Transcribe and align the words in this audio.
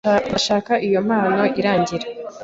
Ndashaka 0.29 0.71
ko 0.75 0.79
iyo 0.87 0.99
mpano 1.07 1.43
irangira. 1.59 2.05